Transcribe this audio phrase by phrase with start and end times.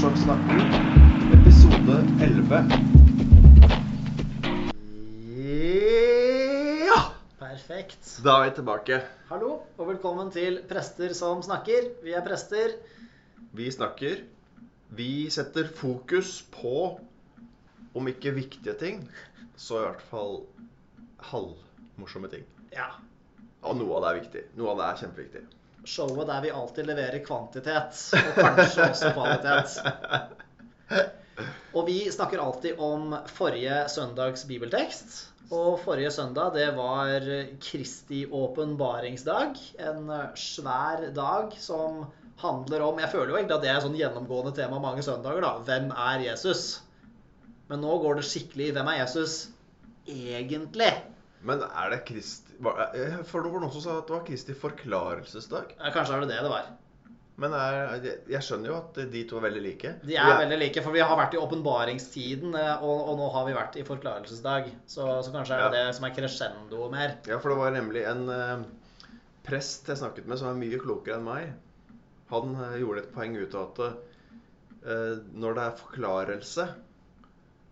[0.00, 0.62] som snakker,
[1.32, 2.58] episode 11.
[6.88, 6.98] Ja!
[7.38, 8.08] Perfekt.
[8.24, 8.98] Da er vi tilbake.
[9.28, 11.92] Hallo, og velkommen til Prester som snakker.
[12.02, 12.74] Vi er prester.
[13.54, 14.24] Vi snakker.
[14.90, 16.98] Vi setter fokus på,
[17.94, 19.04] om ikke viktige ting,
[19.56, 20.40] så i hvert fall
[21.30, 22.42] halvmorsomme ting.
[22.74, 22.96] Ja.
[23.62, 24.48] Og noe av det er viktig.
[24.58, 25.46] Noe av det er kjempeviktig.
[25.84, 29.78] Showet der vi alltid leverer kvantitet, og kanskje også kvalitet.
[31.74, 35.16] Og vi snakker alltid om forrige søndags bibeltekst.
[35.52, 37.24] Og forrige søndag, det var
[37.60, 39.58] Kristi åpenbaringsdag.
[39.90, 42.06] En svær dag som
[42.40, 45.44] handler om Jeg føler jo egentlig at det er sånn gjennomgående tema mange søndager.
[45.44, 45.52] da.
[45.66, 46.80] Hvem er Jesus?
[47.68, 49.36] Men nå går det skikkelig Hvem er Jesus
[50.06, 50.92] egentlig?
[51.44, 54.24] Men er det Kristi var- eh, For det var noen som sa at det var
[54.26, 55.76] Kristi forklarelsesdag.
[55.78, 56.72] Ja, Kanskje er det det det var.
[57.36, 57.96] Men er,
[58.30, 59.90] jeg skjønner jo at de to er veldig like.
[60.06, 63.46] De er veldig like, for vi har vært i åpenbaringstiden, eh, og, og nå har
[63.48, 64.68] vi vært i forklarelsesdag.
[64.86, 65.88] Så, så kanskje er det Ja.
[65.88, 67.16] det som er crescendo mer.
[67.26, 68.62] Ja, for det var nemlig en uh,
[69.42, 71.50] prest jeg snakket med som er mye klokere enn meg.
[72.30, 73.82] Han uh, gjorde et poeng ut av at
[74.86, 76.68] uh, når det er forklarelse,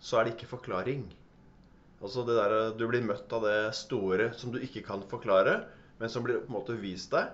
[0.03, 1.07] så er det ikke forklaring.
[2.03, 5.63] Altså det der, Du blir møtt av det store som du ikke kan forklare,
[6.01, 7.31] men som blir på en måte vist deg.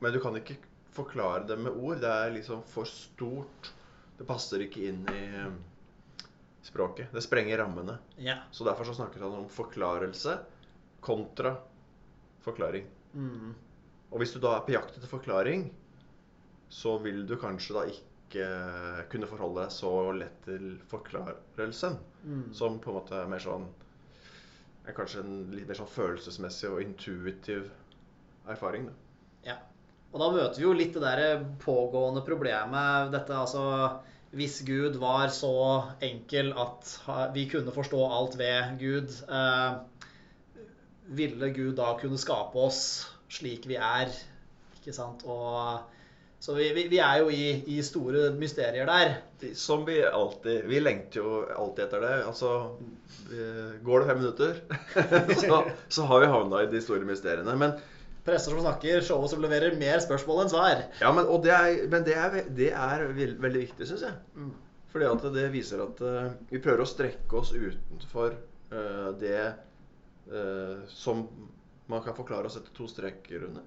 [0.00, 0.58] Men du kan ikke
[0.92, 2.00] forklare det med ord.
[2.02, 3.72] Det er liksom for stort.
[4.18, 6.26] Det passer ikke inn i eh,
[6.66, 7.08] språket.
[7.14, 7.96] Det sprenger rammene.
[8.20, 8.42] Ja.
[8.52, 10.36] Så derfor så snakker han om forklarelse
[11.00, 11.54] kontra
[12.44, 12.84] forklaring.
[13.14, 13.54] Mm.
[14.10, 15.70] Og hvis du da er på jakt etter forklaring,
[16.70, 18.48] så vil du kanskje da ikke
[19.10, 21.96] kunne forholde deg så lett til forklarelsen.
[22.22, 22.44] Mm.
[22.54, 23.66] Som på en måte er mer sånn
[24.86, 27.68] er Kanskje en litt mer sånn følelsesmessig og intuitiv
[28.50, 28.88] erfaring.
[28.88, 28.94] Da.
[29.52, 29.58] ja.
[30.10, 33.12] Og da møter vi jo litt det der pågående problemet.
[33.14, 33.64] Dette altså
[34.34, 35.52] Hvis Gud var så
[36.06, 36.90] enkel at
[37.34, 40.66] vi kunne forstå alt ved Gud, eh,
[41.18, 42.82] ville Gud da kunne skape oss
[43.30, 44.10] slik vi er?
[44.78, 45.24] Ikke sant?
[45.26, 45.82] Og
[46.40, 49.14] så vi, vi, vi er jo i, i store mysterier der.
[49.56, 52.14] Som vi alltid Vi lengter jo alltid etter det.
[52.30, 52.52] Altså
[53.84, 54.56] Går det fem minutter,
[55.42, 55.58] så,
[55.88, 57.54] så har vi havna i de store mysteriene.
[57.60, 57.76] Men
[58.24, 60.82] Presser som snakker, showet som leverer mer spørsmål enn svar.
[61.00, 64.18] Ja, men, det er, men det er, det er veldig viktig, syns jeg.
[64.36, 64.50] Mm.
[64.92, 68.34] Fordi at det viser at uh, vi prøver å strekke oss utenfor
[68.74, 69.40] uh, det
[70.34, 71.24] uh, som
[71.90, 73.64] man kan forklare og sette to streker under.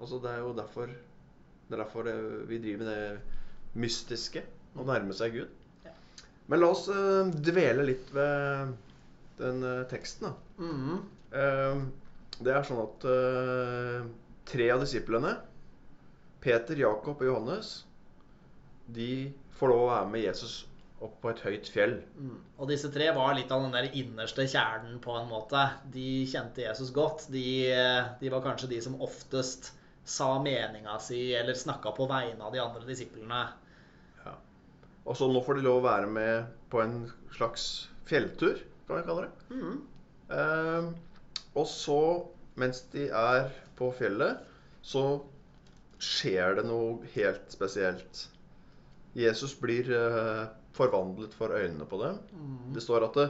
[0.00, 0.94] Altså, det er jo derfor,
[1.70, 2.10] det er derfor
[2.50, 4.42] vi driver med det mystiske.
[4.74, 5.56] Å nærme seg Gud.
[6.50, 8.72] Men la oss eh, dvele litt ved
[9.38, 10.64] den eh, teksten, da.
[10.64, 10.80] Mm.
[10.80, 11.84] -hmm.
[12.40, 14.08] Det er sånn at eh,
[14.50, 15.36] tre av disiplene,
[16.40, 17.84] Peter, Jakob og Johannes,
[18.86, 20.66] de får lov å være med Jesus
[21.00, 21.94] opp på et høyt fjell.
[22.18, 22.38] Mm.
[22.58, 25.68] Og disse tre var litt av den der innerste kjernen på en måte.
[25.92, 27.28] De kjente Jesus godt.
[27.30, 27.44] De,
[28.20, 29.70] de var kanskje de som oftest
[30.04, 33.44] sa meninga si eller snakka på vegne av de andre disiplene.
[35.08, 36.98] Og så nå får de lov å være med på en
[37.34, 37.64] slags
[38.08, 39.56] fjelltur, kan vi kalle det.
[39.56, 39.78] Mm.
[40.36, 40.90] Eh,
[41.58, 42.00] og så,
[42.60, 44.44] mens de er på fjellet,
[44.86, 45.04] så
[46.00, 48.26] skjer det noe helt spesielt.
[49.18, 50.44] Jesus blir eh,
[50.76, 52.20] forvandlet for øynene på dem.
[52.30, 52.70] Mm.
[52.76, 53.28] Det står at det,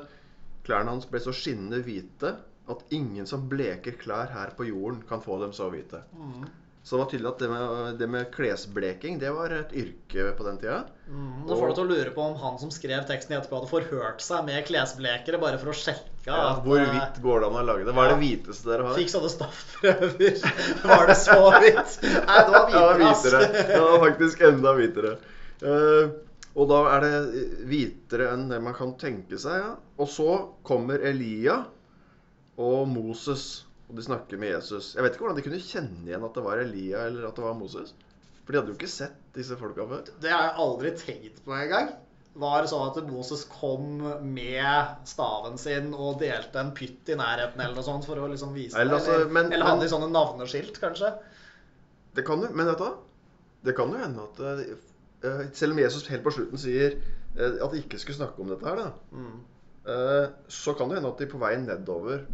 [0.66, 2.34] klærne hans ble så skinnende hvite
[2.72, 6.02] at ingen som bleker klær her på jorden, kan få dem så hvite.
[6.16, 6.48] Mm.
[6.82, 10.46] Så det var tydelig at det med, det med klesbleking det var et yrke på
[10.46, 10.78] den tida.
[11.10, 11.42] Mm.
[11.48, 13.68] da får du til å lure på om han som skrev teksten i etterpå, hadde
[13.70, 17.50] forhørt seg med klesblekere bare for å sjekke Ja, at, hvor eh, hvitt går det
[17.50, 17.96] an å lage det?
[17.96, 18.96] Hva er det hviteste dere har?
[18.96, 20.40] Fikk sånne staffprøver.
[20.94, 21.94] Var det så hvitt?
[22.06, 23.22] Nei, det var Ja, hvitere, ass.
[23.26, 23.68] hvitere.
[23.74, 25.14] Det var faktisk enda hvitere.
[25.60, 26.16] Uh,
[26.56, 29.60] og da er det hvitere enn det man kan tenke seg.
[29.60, 29.74] Ja.
[30.00, 30.30] Og så
[30.66, 31.60] kommer Elia
[32.58, 34.94] og Moses, og de snakker med Jesus.
[34.94, 37.44] Jeg vet ikke hvordan de kunne kjenne igjen at det var Elia eller at det
[37.44, 37.94] var Moses.
[38.44, 40.06] For de hadde jo ikke sett disse folka før.
[40.22, 41.90] Det har jeg aldri tenkt på engang.
[42.40, 47.58] Var det sånn at Moses kom med staven sin og delte en pytt i nærheten
[47.60, 49.00] eller noe sånt for å liksom vise Eller det?
[49.00, 51.10] altså, Eller, men- eller hadde de sånne navneskilt, kanskje?
[52.14, 52.90] Det kan jo, men vet du?
[53.66, 56.94] Det kan jo hende at eh, Selv om Jesus helt på slutten sier
[57.36, 59.40] eh, at de ikke skulle snakke om dette her, da, Mm.
[59.86, 62.26] Eh, så kan det hende at de på vei nedover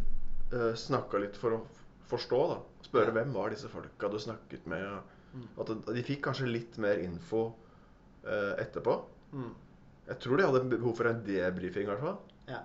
[0.51, 1.61] uh, snakka litt for å
[2.09, 2.41] forstå.
[2.51, 2.57] da
[2.87, 3.15] Spørre Ja.
[3.19, 4.99] hvem var disse folka du snakket med.
[5.33, 5.47] Mm.
[5.59, 7.53] At de, fikk kanskje litt mer info
[8.25, 8.95] eh, etterpå.
[9.33, 9.51] Mm.
[10.07, 12.17] Jeg tror de hadde behov for en debrifing, i hvert fall.
[12.47, 12.61] Ja.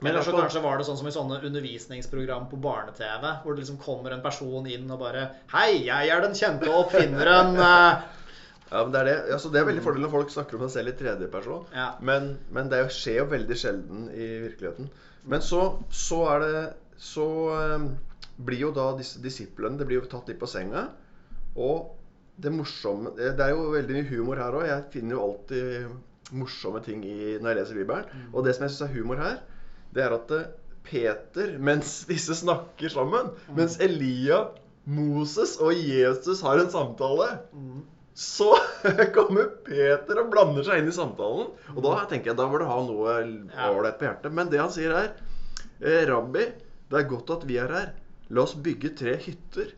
[0.00, 3.62] Men Eller så kanskje var det sånn som i sånne undervisningsprogram på barne-TV, hvor det
[3.62, 5.22] liksom kommer en person inn og bare
[5.54, 7.56] Hei, jeg er den kjente oppfinneren.
[8.70, 9.16] Ja, men det er det.
[9.36, 11.66] Altså, det er veldig fordel når folk snakker om seg selv i tredjeperson.
[11.76, 11.90] Ja.
[12.02, 14.90] Men, men det skjer jo veldig sjelden i virkeligheten.
[15.26, 16.64] Men så, så er det
[17.02, 17.26] Så
[17.76, 17.90] um,
[18.46, 20.86] blir jo da disse disiplene Det blir jo tatt litt på senga.
[21.58, 21.92] Og
[22.36, 24.68] det morsomme Det det er jo veldig mye humor her òg.
[24.68, 28.28] Jeg finner jo alltid morsomme ting i, når jeg leser Bibelen.
[28.32, 29.42] Og det som jeg syns er humor her,
[29.94, 30.48] det er at eh,
[30.86, 34.48] Peter, mens disse snakker sammen, mens Elia,
[34.86, 37.84] Moses og Jesus har en samtale Mm.
[38.16, 38.48] Så
[39.16, 41.50] kommer Peter og blander seg inn i samtalen.
[41.74, 43.16] Og da tenker jeg, da bør du ha noe
[43.68, 44.32] ålreit på hjertet.
[44.36, 45.10] Men det han sier er
[45.82, 46.46] eh, Rabbi,
[46.90, 47.90] det er godt at vi er her.
[48.32, 49.74] La oss bygge tre hytter.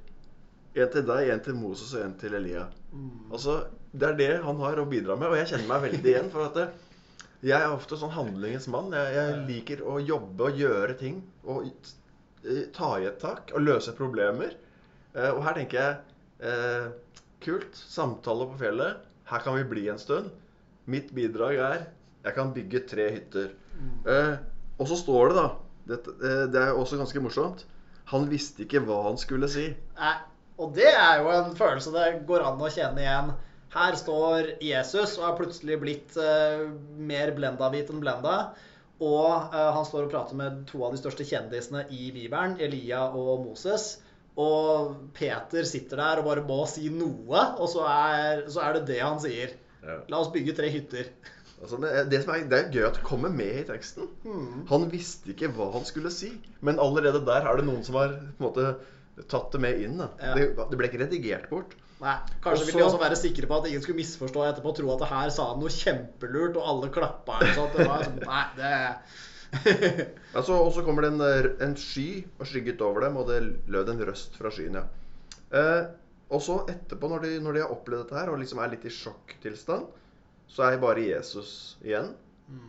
[0.79, 2.69] En til deg, en til Moses og en til Elia.
[2.93, 3.33] Mm.
[3.35, 3.59] Altså,
[3.91, 6.31] Det er det han har å bidra med, og jeg kjenner meg veldig igjen.
[6.31, 6.61] For at
[7.43, 8.93] jeg er ofte sånn handlingens mann.
[8.95, 11.19] Jeg, jeg liker å jobbe og gjøre ting.
[11.49, 11.67] Og
[12.77, 14.55] ta i et tak og løse problemer.
[15.17, 15.99] Eh, Og her tenker jeg
[16.47, 16.87] eh,
[17.45, 17.79] Kult.
[17.79, 19.07] Samtale på fjellet.
[19.29, 20.31] Her kan vi bli en stund.
[20.89, 21.87] Mitt bidrag er
[22.25, 23.51] jeg kan bygge tre hytter.
[24.09, 24.39] Eh,
[24.79, 25.49] og så står det, da
[25.89, 27.65] dette, eh, Det er også ganske morsomt.
[28.13, 29.69] Han visste ikke hva han skulle si.
[29.99, 30.15] Nei,
[30.59, 33.31] og det er jo en følelse det går an å kjenne igjen.
[33.75, 36.65] Her står Jesus og er plutselig blitt eh,
[36.97, 38.37] mer blenda-hvit enn blenda.
[38.99, 43.07] Og eh, han står og prater med to av de største kjendisene i Bibelen, Elia
[43.13, 43.99] og Moses.
[44.39, 48.85] Og Peter sitter der og bare må si noe, og så er, så er det
[48.93, 49.57] det han sier.
[49.83, 49.99] Ja.
[50.11, 51.11] La oss bygge tre hytter.
[51.59, 54.05] Altså, det, som er, det er gøy at det kommer med i teksten.
[54.23, 54.61] Hmm.
[54.69, 56.29] Han visste ikke hva han skulle si.
[56.63, 58.77] Men allerede der er det noen som har måte,
[59.27, 59.99] tatt det med inn.
[59.99, 60.37] Ja.
[60.39, 61.75] Det, det ble ikke redigert bort.
[61.99, 62.15] Nei,
[62.45, 64.93] Kanskje også, ville de også være sikre på at ingen skulle misforstå etterpå og tro
[64.95, 67.41] at det her sa han noe kjempelurt, og alle klappa.
[67.43, 68.71] Det var sånn, nei, det...
[70.39, 72.09] Altså, og så kommer det en, eh, en sky
[72.39, 73.41] og skygget over dem, og det
[73.71, 74.81] lød en røst fra skyen.
[74.81, 74.85] ja.
[75.59, 75.85] Eh,
[76.29, 78.85] og så etterpå, når de, når de har opplevd dette her og liksom er litt
[78.85, 79.87] i sjokktilstand,
[80.49, 82.13] så er bare Jesus igjen.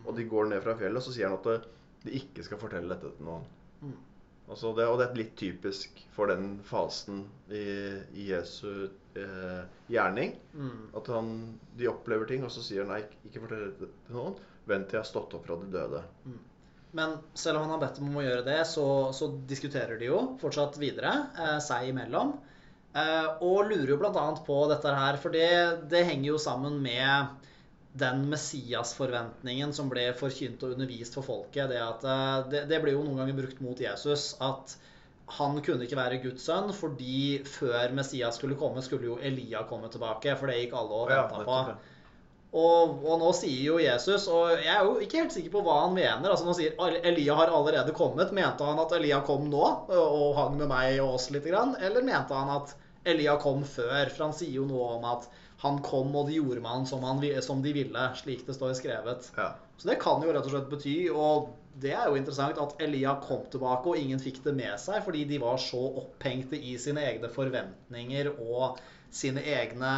[0.04, 1.66] Og de går ned fra fjellet, og så sier han at eh,
[2.04, 3.44] de ikke skal fortelle dette til noen.
[3.80, 3.98] Mm.
[4.50, 7.22] Altså det, og det er litt typisk for den fasen
[7.54, 7.62] i,
[8.18, 9.62] i Jesu eh,
[9.92, 10.34] gjerning.
[10.52, 10.90] Mm.
[10.98, 11.32] At han,
[11.78, 14.40] de opplever ting, og så sier han nei, ikke fortell det til noen.
[14.68, 16.02] Vent til jeg har stått opp fra de døde.
[16.96, 20.22] Men selv om han har bedt om å gjøre det, så, så diskuterer de jo
[20.40, 22.34] fortsatt videre eh, seg imellom.
[22.90, 24.24] Eh, og lurer jo bl.a.
[24.46, 25.50] på dette her, for det,
[25.92, 27.46] det henger jo sammen med
[28.00, 31.70] den Messias-forventningen som ble forkynt og undervist for folket.
[31.70, 34.74] Det, at, eh, det, det ble jo noen ganger brukt mot Jesus at
[35.38, 39.90] han kunne ikke være Guds sønn, fordi før Messias skulle komme, skulle jo Elia komme
[39.92, 40.34] tilbake.
[40.38, 41.58] For det gikk alle og venta på.
[42.50, 45.76] Og, og nå sier jo Jesus, og jeg er jo ikke helt sikker på hva
[45.84, 46.32] han mener.
[46.32, 46.74] altså Nå sier
[47.06, 48.32] Elia har allerede kommet.
[48.34, 51.46] Mente han at Elia kom nå og hang med meg og oss litt?
[51.46, 52.74] Grann, eller mente han at
[53.06, 54.10] Elia kom før?
[54.10, 55.30] For han sier jo noe om at
[55.62, 58.06] han kom, og de gjorde med han som, han, som de ville.
[58.18, 59.30] Slik det står skrevet.
[59.36, 59.52] Ja.
[59.78, 63.14] Så det kan jo rett og slett bety, og det er jo interessant, at Elia
[63.22, 67.04] kom tilbake, og ingen fikk det med seg fordi de var så opphengte i sine
[67.06, 68.80] egne forventninger og
[69.14, 69.92] sine egne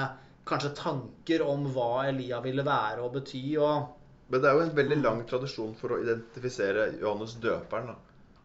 [0.48, 3.42] kanskje tanker om hva Elia ville være og bety.
[3.58, 7.96] og Men det er jo en veldig lang tradisjon for å identifisere Johannes døperen da,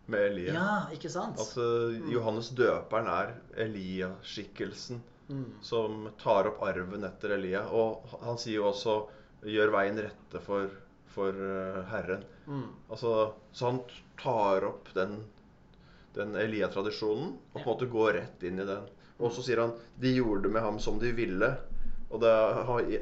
[0.08, 0.54] med Elia.
[0.54, 1.40] Ja, ikke sant?
[1.40, 3.36] At eh, Johannes døperen er
[3.68, 5.46] Elia-skikkelsen Mm.
[5.62, 7.66] som tar opp arven etter Elia.
[7.76, 8.94] Og han sier jo også
[9.44, 10.70] 'gjør veien rette for,
[11.12, 12.24] for eh, Herren'.
[12.48, 12.70] Mm.
[12.90, 13.82] Altså, så han
[14.22, 15.18] tar opp den,
[16.16, 18.88] den Elia-tradisjonen og på en måte går rett inn i den.
[19.20, 21.58] Og så sier han 'de gjorde med ham som de ville'.
[22.08, 22.34] Og, det,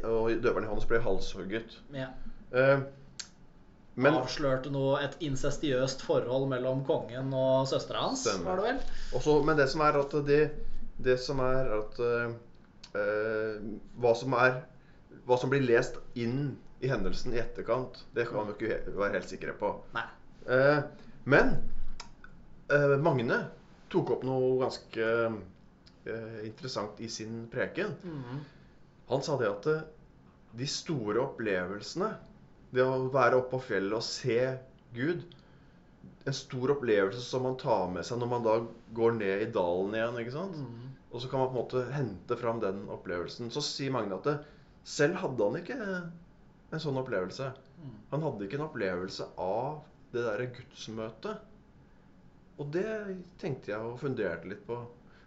[0.04, 1.76] og døveren hans ble halshugget.
[1.94, 2.08] Ja.
[2.56, 2.80] Eh,
[3.96, 8.50] men Avslørte noe, et incestiøst forhold mellom kongen og søstera hans, Stemmer.
[8.50, 8.82] var det vel?
[9.16, 10.42] også, Men det som er at det,
[11.06, 12.34] det som er at eh,
[13.00, 13.62] eh,
[14.02, 14.60] hva, som er,
[15.30, 19.32] hva som blir lest inn i hendelsen i etterkant, det kan vi ikke være helt
[19.32, 19.72] sikre på.
[19.96, 20.82] Eh,
[21.32, 21.56] men
[22.74, 23.46] eh, Magne
[23.94, 27.96] tok opp noe ganske eh, interessant i sin preken.
[28.04, 28.44] Mm.
[29.10, 29.84] Han sa det at eh,
[30.58, 32.14] de store opplevelsene,
[32.76, 34.40] det å være oppe på fjellet og se
[34.96, 35.24] Gud
[36.26, 38.56] En stor opplevelse som man tar med seg når man da
[38.98, 40.18] går ned i dalen igjen.
[40.22, 40.58] ikke sant?
[40.58, 40.88] Mm.
[41.12, 43.52] Og så kan man på en måte hente fram den opplevelsen.
[43.54, 44.34] Så sier Magne at det,
[44.90, 47.52] selv hadde han ikke en sånn opplevelse.
[47.78, 47.94] Mm.
[48.16, 49.84] Han hadde ikke en opplevelse av
[50.16, 51.46] det derre gudsmøtet.
[52.58, 52.90] Og det
[53.42, 54.82] tenkte jeg og funderte litt på.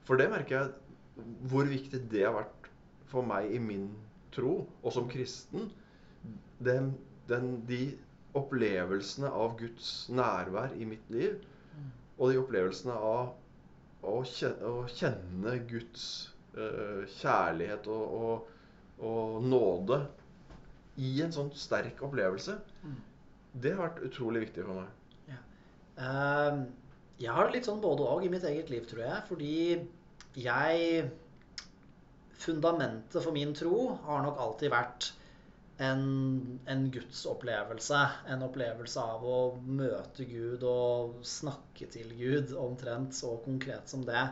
[0.09, 2.58] For det merker jeg hvor viktig det har vært
[3.11, 3.89] for meg i min
[4.35, 5.71] tro, og som kristen.
[6.65, 6.93] Den,
[7.31, 7.83] den, de
[8.39, 11.39] opplevelsene av Guds nærvær i mitt liv,
[12.19, 13.33] og de opplevelsene av
[14.07, 16.05] å kjenne, å kjenne Guds
[16.59, 18.53] uh, kjærlighet og, og,
[19.09, 20.03] og nåde
[20.99, 22.95] i en sånn sterk opplevelse, Mm.
[23.63, 24.95] det har vært utrolig viktig for meg.
[25.99, 26.59] Eh,
[27.19, 29.23] jeg har det litt sånn både og i mitt eget liv, tror jeg.
[29.27, 29.55] Fordi
[30.39, 31.09] jeg
[32.39, 35.11] Fundamentet for min tro har nok alltid vært
[35.83, 36.05] en,
[36.67, 38.03] en gudsopplevelse.
[38.31, 44.25] En opplevelse av å møte Gud og snakke til Gud, omtrent så konkret som det.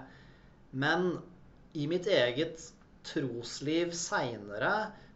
[0.77, 1.17] Men
[1.77, 2.63] i mitt eget
[3.07, 4.73] trosliv seinere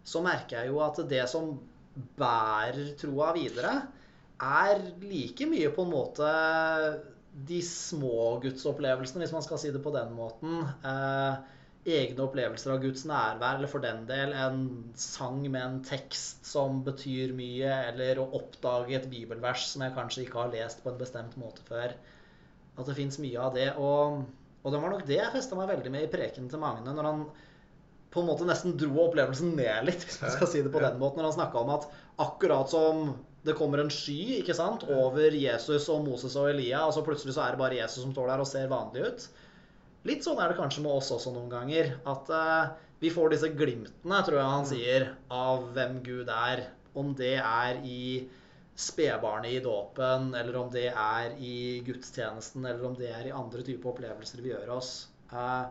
[0.06, 1.54] så merker jeg jo at det som
[2.18, 3.74] bærer troa videre,
[4.40, 6.28] er like mye på en måte
[7.46, 10.62] de små gudsopplevelsene, hvis man skal si det på den måten.
[10.86, 14.64] Eh, egne opplevelser av Guds nærvær, eller for den del en
[15.00, 20.26] sang med en tekst som betyr mye, eller å oppdage et bibelvers som jeg kanskje
[20.26, 21.94] ikke har lest på en bestemt måte før.
[22.76, 23.70] At det fins mye av det.
[23.80, 24.20] Og,
[24.60, 27.08] og det var nok det jeg festa meg veldig med i prekenen til Magne, når
[27.08, 27.24] han
[28.10, 30.98] på en måte nesten dro opplevelsen ned litt, hvis man skal si det på den
[31.00, 31.22] måten.
[31.22, 31.86] Når han snakka om at
[32.20, 33.12] akkurat som
[33.46, 37.36] det kommer en sky ikke sant, over Jesus og Moses og Elia, og så plutselig
[37.36, 39.30] så er det bare Jesus som står der og ser vanlig ut.
[40.08, 41.92] Litt sånn er det kanskje med oss også noen ganger.
[42.08, 46.66] At uh, vi får disse glimtene, tror jeg han sier, av hvem Gud er.
[46.96, 48.26] Om det er i
[48.80, 53.64] spedbarnet i dåpen, eller om det er i gudstjenesten, eller om det er i andre
[53.66, 54.94] typer opplevelser vi gjør oss.
[55.32, 55.68] Uh,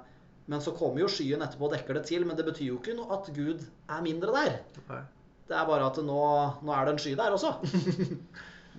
[0.49, 2.97] men så kommer jo skyen etterpå og dekker det til, men det betyr jo ikke
[2.97, 4.55] noe at Gud er mindre der.
[4.89, 5.01] Nei.
[5.49, 6.21] Det er bare at nå,
[6.61, 7.55] nå er det en sky der også.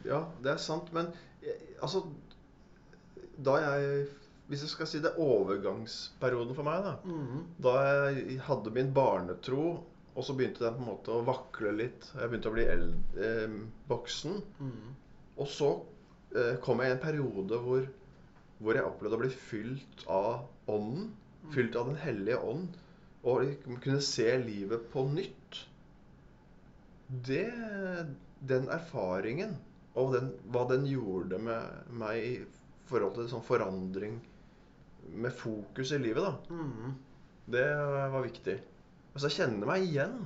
[0.01, 1.11] Ja, det er sant, men
[1.45, 2.07] eh, altså
[3.45, 4.07] Da jeg
[4.51, 6.97] Hvis jeg skal si det overgangsperioden for meg, da.
[7.07, 7.43] Mhm.
[7.63, 7.75] Da
[8.11, 12.09] jeg hadde min barnetro, og så begynte den på en måte å vakle litt.
[12.17, 13.55] Jeg begynte å bli eldre, eh,
[13.89, 14.43] voksen.
[14.59, 14.97] Mhm.
[15.39, 15.71] Og så
[16.35, 17.87] eh, kom jeg i en periode hvor,
[18.59, 21.13] hvor jeg opplevde å bli fylt av Ånden.
[21.55, 22.77] Fylt av Den hellige ånd.
[23.25, 25.65] Og kunne se livet på nytt.
[27.27, 27.47] Det,
[28.47, 29.57] den erfaringen,
[29.99, 32.35] og den, hva den gjorde med meg i
[32.91, 34.21] forhold til sånn forandring
[35.09, 36.35] med fokus i livet, da.
[36.51, 36.95] Mm.
[37.51, 37.67] Det
[38.13, 38.57] var viktig.
[39.15, 40.17] Altså, jeg kjenner meg igjen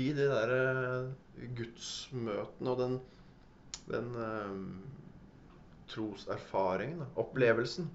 [0.00, 2.96] i de der eh, gudsmøtene og den,
[3.90, 4.56] den eh,
[5.92, 7.10] troserfaringen, da.
[7.20, 7.90] opplevelsen.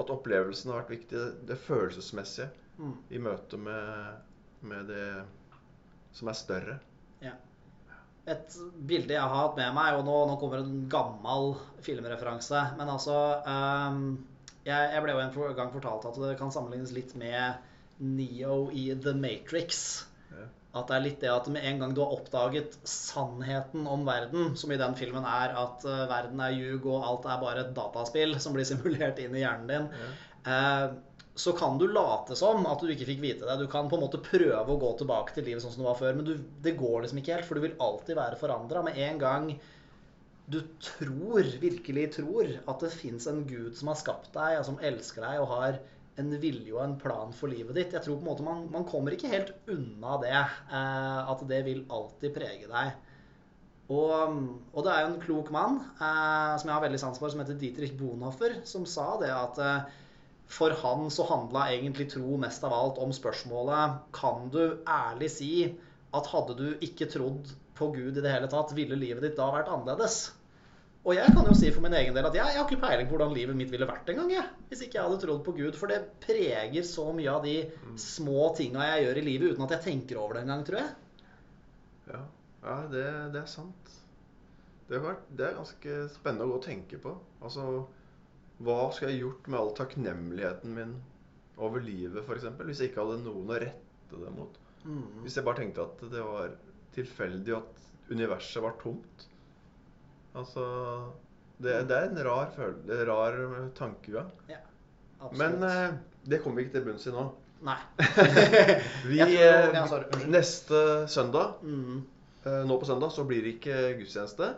[0.00, 1.14] At opplevelsen har vært viktig.
[1.14, 2.48] Det, det følelsesmessige
[2.80, 2.96] mm.
[3.14, 4.24] i møte med,
[4.66, 5.06] med det
[6.14, 6.80] som er større.
[8.24, 8.54] Et
[8.88, 11.50] bilde jeg har hatt med meg, og nå, nå kommer en gammel
[11.84, 13.16] filmreferanse Men altså
[13.50, 14.06] ehm,
[14.64, 17.62] jeg, jeg ble jo en gang fortalt at det kan sammenlignes litt med
[18.04, 20.04] Neo i The Matrix.
[20.32, 20.46] Ja.
[20.74, 24.56] At det er litt det at med en gang du har oppdaget sannheten om verden,
[24.58, 27.74] som i den filmen er at eh, verden er ljug og alt er bare et
[27.76, 30.16] dataspill som blir simulert inn i hjernen din,
[30.50, 30.86] eh,
[31.34, 33.56] så kan du late som at du ikke fikk vite det.
[33.60, 35.98] Du kan på en måte prøve å gå tilbake til livet sånn som det var
[35.98, 38.84] før, men du, det går liksom ikke helt, for du vil alltid være forandra.
[38.86, 39.48] Med en gang
[40.50, 44.80] du tror, virkelig tror, at det fins en gud som har skapt deg, og som
[44.84, 45.78] elsker deg og har
[46.20, 47.96] en vilje og en plan for livet ditt.
[47.96, 50.36] Jeg tror på en måte man, man kommer ikke helt unna det.
[50.36, 52.92] Eh, at det vil alltid prege deg.
[53.92, 54.38] Og,
[54.72, 57.42] og det er jo en klok mann eh, som jeg har veldig sans for, som
[57.42, 60.00] heter Dietrich Bonhoeffer, som sa det at eh,
[60.54, 65.52] for han så handla egentlig tro mest av alt om spørsmålet Kan du ærlig si
[66.14, 69.50] at hadde du ikke trodd på Gud i det hele tatt, ville livet ditt da
[69.54, 70.28] vært annerledes?
[71.04, 73.08] Og jeg kan jo si for min egen del at jeg, jeg har ikke peiling
[73.10, 74.30] på hvordan livet mitt ville vært engang.
[74.70, 75.76] Hvis ikke jeg hadde trodd på Gud.
[75.76, 77.58] For det preger så mye av de
[78.00, 80.94] små tinga jeg gjør i livet uten at jeg tenker over det engang, tror jeg.
[82.08, 82.22] Ja,
[82.64, 83.04] ja det,
[83.36, 83.92] det er sant.
[84.88, 87.12] Det, var, det er ganske spennende å gå og tenke på.
[87.44, 87.68] Altså,
[88.64, 90.98] hva skulle jeg gjort med all takknemligheten min
[91.60, 92.48] over livet, f.eks.
[92.64, 94.56] Hvis jeg ikke hadde noen å rette det mot?
[94.84, 95.04] Mm.
[95.24, 96.50] Hvis jeg bare tenkte at det var
[96.94, 99.28] tilfeldig at universet var tomt?
[100.34, 100.64] Altså
[101.62, 103.38] Det, det er en rar, følelse, rar
[103.78, 104.30] tankegang.
[105.20, 105.38] Absolutt.
[105.40, 105.94] Men eh,
[106.28, 107.22] det kommer vi ikke til bunns i nå.
[107.64, 107.76] Nei.
[109.08, 112.02] Vi, tror- eh, ja, neste søndag Mm.
[112.44, 114.50] Eh, Nå på søndag så blir det ikke gudstjeneste,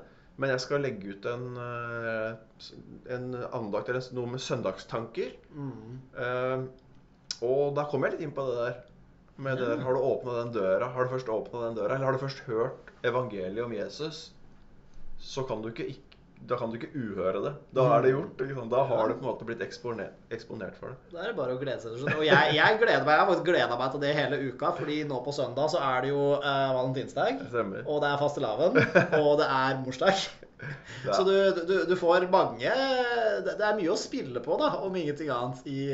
[0.42, 2.72] men jeg skal legge ut en, eh,
[3.14, 5.36] en andakt eller noe med søndagstanker.
[5.54, 6.00] Mm.
[6.18, 6.64] Eh,
[7.46, 8.80] Og da kommer jeg litt inn på det der.
[9.38, 10.88] Med det der, Har du åpna den døra?
[10.94, 14.30] Har du først åpna den døra, eller har du først hørt evangeliet om Jesus,
[15.20, 16.02] så kan du ikke, ikk-
[16.48, 17.52] da kan du ikke uhøre det.
[17.74, 18.40] Da er det gjort.
[18.40, 18.68] Liksom.
[18.70, 20.96] Da har du på en måte blitt eksponert, eksponert for det.
[21.12, 21.96] Da er det bare å glede seg.
[22.16, 24.98] Og jeg, jeg gleder meg jeg har faktisk gleda meg til det hele uka, fordi
[25.08, 27.40] nå på søndag så er det jo eh, valentinsdag.
[27.48, 27.84] Stemmer.
[27.88, 28.76] Og det er fastelavn,
[29.20, 30.26] og det er morsdag.
[31.04, 31.34] Så du,
[31.68, 32.70] du, du får mange
[33.44, 35.90] Det er mye å spille på, da, om ingenting annet, i,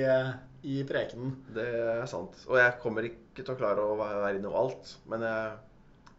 [0.62, 1.33] i prekenen.
[1.57, 1.64] Det
[1.97, 2.38] er sant.
[2.47, 4.95] Og jeg kommer ikke til å klare å være være innom alt.
[5.11, 5.59] Men jeg,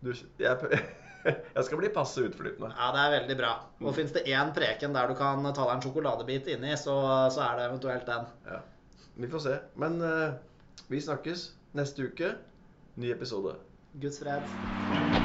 [0.03, 0.11] du,
[0.43, 0.81] jeg,
[1.55, 2.73] jeg skal bli passe utflytende.
[2.75, 3.53] Ja, det er veldig bra.
[3.79, 3.95] Og Mm.
[4.01, 6.97] fins det én preken der du kan ta deg en sjokoladebit inni, så,
[7.31, 8.27] så er det eventuelt den.
[8.51, 8.59] Ja.
[9.15, 9.57] Vi får se.
[9.79, 10.33] Men uh,
[10.91, 12.35] vi snakkes neste uke.
[12.99, 13.55] Ny episode.
[14.03, 15.22] Guds fred.